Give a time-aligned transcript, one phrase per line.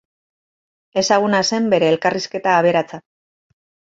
[1.01, 3.01] Ezaguna zen bere elkarrizketa aberatsa.